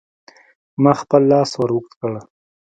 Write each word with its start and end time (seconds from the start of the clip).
ما 0.83 0.91
خپل 1.01 1.21
لاس 1.31 1.51
ور 1.57 1.69
اوږد 1.73 1.93
کړ. 1.99 2.13